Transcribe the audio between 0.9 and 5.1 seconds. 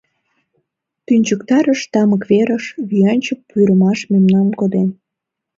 Тӱнчыктарыш тамык верыш Вуянче пӱрымаш мемнам конден.